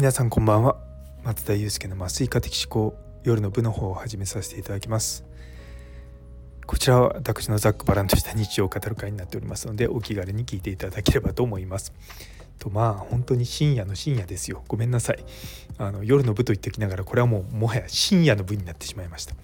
[0.00, 0.78] 皆さんこんばんは。
[1.24, 5.26] 松田祐介の麻酔科的思考夜の部の方を始めさせていただきます。
[6.64, 11.92] こちらは私のざっくばらんとした日常を語る会になっておりますのでお気軽に聞いていただければと思います。
[12.58, 14.64] とまあ本当に深夜の深夜ですよ。
[14.68, 15.22] ごめんなさい。
[15.76, 19.34] あの夜の部と言ってきながらこれはもうもはや深夜の部になってしまいました。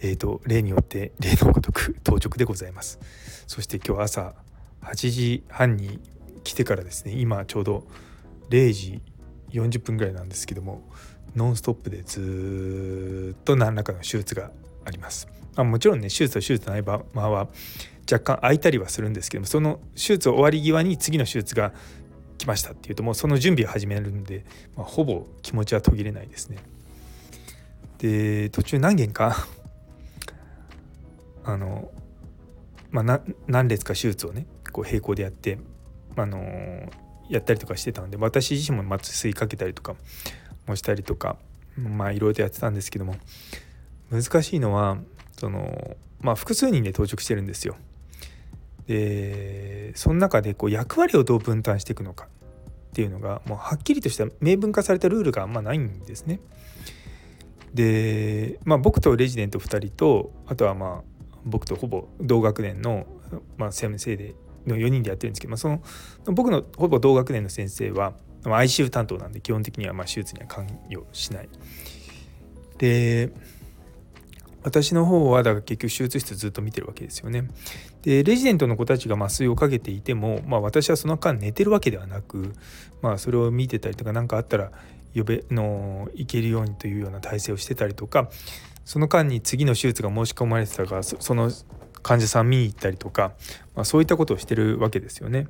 [0.00, 2.98] えーと例によって例のごとく当直でございます。
[3.46, 4.34] そして今日朝
[4.82, 6.00] 8時半に
[6.42, 7.86] 来てからですね今ちょうど
[8.48, 9.00] 0時
[9.50, 10.82] 40分ぐらいなんですけども
[11.36, 14.50] ノンストップでずっと何らかの手術が
[14.84, 15.28] あります。
[15.56, 17.48] まあ、もちろんね手術と手術の合間は
[18.10, 21.72] 若干空いたりはするんですけどもその手術終わり際に次の手術が
[22.38, 24.44] 来ましたっていうともうその準備を始めるんで、
[24.76, 26.58] まあ、ほぼ気持ちは途切れないですね。
[27.98, 29.46] で途中何件か
[31.44, 31.90] あの、
[32.90, 35.58] まあ、何列か手術をねこう並行でやって
[36.16, 36.90] あの
[37.30, 39.94] やったりとかしてたので私自身も麻酔かけたりとか
[40.66, 41.36] もしたりとか
[41.78, 43.14] まあいろいろとやってたんですけども
[44.10, 44.98] 難しいのは
[45.38, 47.76] そのまあ複数人で到着してるんですよ。
[48.86, 56.40] でその中でこう役割をどう分担していくのかっていうのがもうはっきりとした明文化されたルールがあんまないんですね。
[57.72, 61.10] で、まあ、僕とレジデント2人とあとはまあ
[61.44, 63.06] 僕とほぼ同学年の、
[63.56, 64.34] まあ、先生で
[64.66, 65.82] の4人でやってるんですけど、まあ、その
[66.26, 71.48] 僕のほぼ同学年の先生は ICU 担当なんで基本的にはま手術には関与しない。
[72.78, 73.30] で
[74.62, 77.48] 私の方はだから結局手術室ずっと見てるわけですよね。
[78.02, 82.52] でレジデントの子たちが麻酔をかけていても、まあ、私はその間寝てるわけではなく、
[83.02, 84.72] まあ、それを見てたりとか何かあったら
[85.14, 88.30] 呼べの行けるようにというような体制をしてたりとか
[88.84, 91.50] その間に次の手術が申し込まれてたかその
[92.02, 93.32] 患者さん見に行ったりとか、
[93.74, 95.48] まあ、そういったことをしてるわけですよね。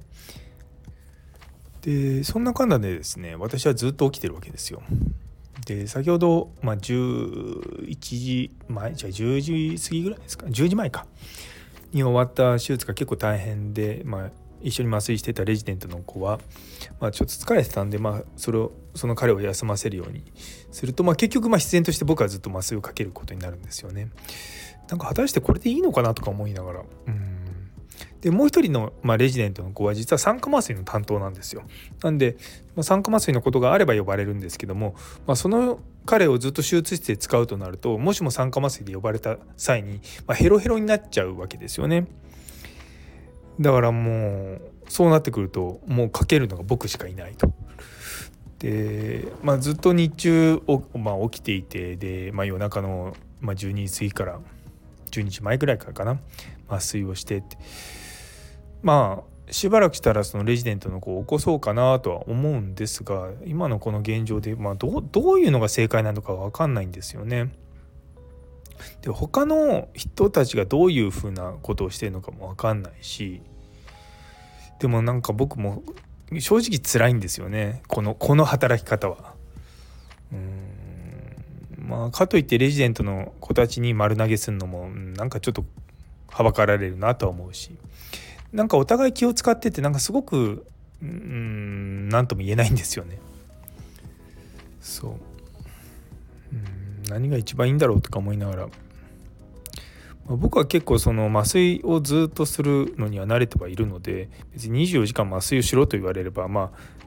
[1.83, 4.83] でそんな間でですね私はずっと起きてるわけですよ。
[5.67, 11.07] で先ほど、まあ、11時前じゃあ10時過ぎぐらいですか？10時前か
[11.93, 14.31] に終わった手術が結構大変で、まあ、
[14.63, 16.39] 一緒に麻酔してたレジデントの子は、
[17.01, 20.23] まあ、ちょっと疲れてたんで、まあ、それをその彼を休ませるように
[20.71, 24.11] すると、まあ、結局まあ必然として僕はずっと麻酔をかけることになるんですよね。
[24.91, 26.81] なんか果たしてこれでいいのかなとか思いながら。
[27.07, 27.41] うん
[28.21, 31.63] でもう一人の、まあ、レジデントの子は実は酸化麻酔の担当なんですよ。
[32.03, 32.37] なんで、
[32.77, 34.95] まあ、酸化麻酔のことがあれば呼ばれるんですけども、
[35.27, 42.07] まあ、その彼をずっと手術室で使うとなるともしも酸化麻酔で呼ばれた際に、まあ、ヘロヘロになっちゃうわけですよね。
[43.59, 47.53] だからもうそうなってくるともうかけるのが僕しかいないと。
[48.59, 50.63] で、まあ、ずっと日中
[50.95, 54.41] まあ、起きていてで、まあ、夜中の、まあ、12時過ぎから
[55.11, 56.21] 12日前ぐらいからかな
[56.69, 57.59] 麻酔をしてって
[58.83, 67.53] まあしばらくしたらそのレジデントの子を起こそうかなとは思うんですが今のこの現状で、まあ、どどういうのが正解なのか分かんないんですよね。
[69.03, 73.43] で他の人たちがどういうふうなことをしてるのかも分かんないし
[74.79, 75.83] でもなんか僕も
[76.39, 79.30] 正直辛いんですよねこのこの働き方は。
[81.91, 85.65] まあかといってレジデントの子たちに丸投げするのもなんかちょっと
[86.29, 87.73] はばかられるなとは思うし。
[88.53, 90.67] なんかお互い気を使っててなんかすごく
[91.03, 93.19] うん何とも言えないんですよね。
[94.81, 95.31] そう。
[97.09, 98.73] 何が一番いいんだろうとか思いながら、ま
[100.35, 107.00] あ、僕は結構その麻酔をずっとするのには慣れてはいるので別に24時間麻酔をしろと言われればまあ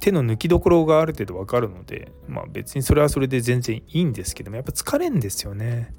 [0.00, 5.94] 手の抜きどころがある程度分かるので、まあ、別にそれはそれで全然いいんですけどもやっぱ疲れんですよね。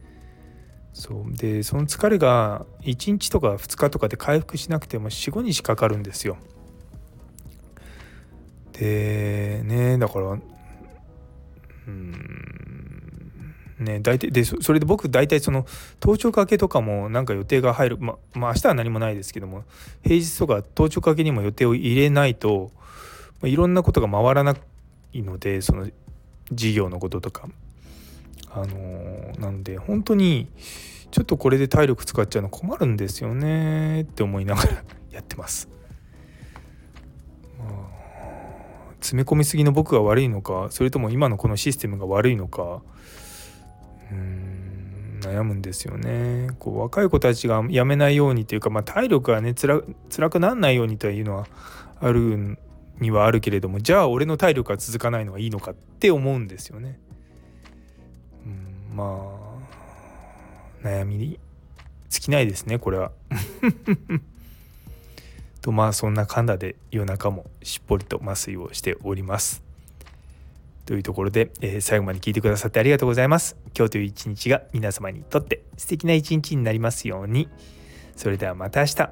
[0.94, 6.38] そうでその疲れが1日とか2日とかで回復しなくても45日かかるんですよ。
[8.74, 10.38] でねだから
[11.88, 13.22] うん
[13.80, 15.66] ね大体でそれで僕大体その
[16.02, 19.64] 登頂かけとかもなんか予定が入るままあ明日は何もないですけども
[20.04, 22.72] 平日とか登頂かけにも予定を入れないと、
[23.42, 24.56] まあ、いろんなことが回らな
[25.14, 25.90] いのでその
[26.52, 27.48] 事業のこととか
[28.50, 30.48] あのー、なんで本当に
[31.12, 35.70] ちょっとこれで体力使っちゃうの困るんですよねって思いながら やってます。
[37.60, 42.82] まあ、詰め込みすぎの僕が悪いのかそれとも今のこのシステムが悪いのか
[44.12, 46.50] うん悩むんですよね。
[46.60, 51.48] こう若い子たちが辞めないようにというか、まあ、体力がねつら辛くならないようにというのは
[52.00, 52.58] ある
[53.02, 57.00] にはあるけれどもじゃあ俺の体力が続かないのがいいのかって思うんですよね。
[58.46, 59.30] うん、ま
[60.84, 61.40] あ悩みに
[62.10, 63.12] 尽きないですねこれは。
[65.62, 69.64] とまあそんなかんだで夜中もしっぽりと麻酔をしております。
[70.86, 73.56] というところで、えー、最後まで聞いてくださってありがとうございます。
[73.78, 77.50] 今日という一日が皆様にとって素敵な一日になりますように。
[78.16, 79.12] それではまた明日。